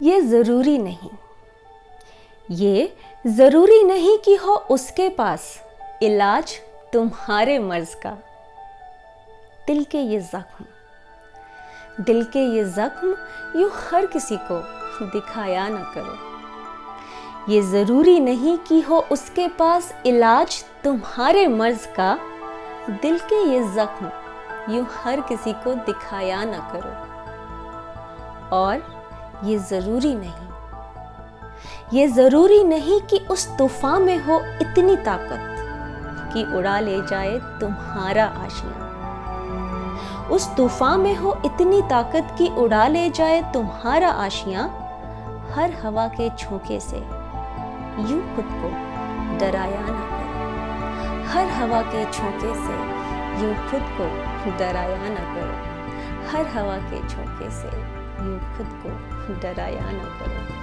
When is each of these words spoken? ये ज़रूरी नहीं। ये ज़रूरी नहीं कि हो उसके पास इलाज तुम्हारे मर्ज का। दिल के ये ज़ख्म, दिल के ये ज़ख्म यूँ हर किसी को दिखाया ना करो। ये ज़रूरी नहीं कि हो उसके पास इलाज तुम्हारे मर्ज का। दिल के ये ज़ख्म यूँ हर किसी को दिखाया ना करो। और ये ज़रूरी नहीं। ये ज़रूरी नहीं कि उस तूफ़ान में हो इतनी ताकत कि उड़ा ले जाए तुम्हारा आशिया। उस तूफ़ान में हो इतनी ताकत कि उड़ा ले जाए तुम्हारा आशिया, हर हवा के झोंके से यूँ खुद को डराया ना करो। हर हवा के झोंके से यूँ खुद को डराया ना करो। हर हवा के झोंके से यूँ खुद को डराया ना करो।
ये 0.00 0.20
ज़रूरी 0.20 0.76
नहीं। 0.78 1.10
ये 2.48 2.92
ज़रूरी 3.26 3.82
नहीं 3.82 4.16
कि 4.18 4.34
हो 4.34 4.54
उसके 4.70 5.08
पास 5.08 5.44
इलाज 6.02 6.52
तुम्हारे 6.92 7.58
मर्ज 7.58 7.94
का। 7.94 8.10
दिल 9.66 9.82
के 9.84 9.98
ये 9.98 10.18
ज़ख्म, 10.20 10.64
दिल 12.00 12.22
के 12.24 12.40
ये 12.56 12.64
ज़ख्म 12.64 13.14
यूँ 13.60 13.70
हर 13.74 14.06
किसी 14.06 14.36
को 14.50 14.58
दिखाया 15.06 15.68
ना 15.68 15.82
करो। 15.96 17.52
ये 17.52 17.62
ज़रूरी 17.62 18.18
नहीं 18.20 18.56
कि 18.58 18.80
हो 18.80 18.98
उसके 19.12 19.46
पास 19.48 19.92
इलाज 20.06 20.62
तुम्हारे 20.84 21.46
मर्ज 21.48 21.86
का। 21.98 22.14
दिल 22.92 23.18
के 23.22 23.42
ये 23.44 23.62
ज़ख्म 23.74 24.10
यूँ 24.74 24.86
हर 24.92 25.20
किसी 25.20 25.52
को 25.64 25.74
दिखाया 25.86 26.44
ना 26.44 26.58
करो। 26.72 26.94
और 28.56 28.95
ये 29.44 29.58
ज़रूरी 29.58 30.14
नहीं। 30.14 30.46
ये 31.92 32.06
ज़रूरी 32.08 32.64
नहीं 32.64 33.00
कि 33.00 33.18
उस 33.30 33.46
तूफ़ान 33.58 34.02
में 34.02 34.18
हो 34.18 34.40
इतनी 34.62 34.96
ताकत 34.96 36.32
कि 36.32 36.44
उड़ा 36.58 36.80
ले 36.80 37.00
जाए 37.06 37.38
तुम्हारा 37.60 38.24
आशिया। 38.26 38.84
उस 40.30 40.56
तूफ़ान 40.56 41.00
में 41.00 41.14
हो 41.16 41.36
इतनी 41.44 41.82
ताकत 41.82 42.34
कि 42.38 42.48
उड़ा 42.48 42.86
ले 42.88 43.10
जाए 43.10 43.52
तुम्हारा 43.52 44.08
आशिया, 44.08 44.62
हर 45.54 45.72
हवा 45.84 46.08
के 46.08 46.28
झोंके 46.30 46.80
से 46.80 46.96
यूँ 46.96 48.22
खुद 48.36 48.48
को 48.52 48.70
डराया 49.38 49.80
ना 49.80 50.04
करो। 50.10 51.28
हर 51.28 51.46
हवा 51.46 51.82
के 51.82 52.04
झोंके 52.04 52.54
से 52.54 52.74
यूँ 53.42 53.54
खुद 53.70 53.82
को 53.98 54.06
डराया 54.58 55.08
ना 55.08 55.24
करो। 55.34 55.54
हर 56.30 56.46
हवा 56.46 56.76
के 56.76 57.08
झोंके 57.08 57.50
से 57.50 57.70
यूँ 58.20 58.38
खुद 58.56 58.78
को 58.82 59.40
डराया 59.40 59.90
ना 59.90 60.04
करो। 60.18 60.55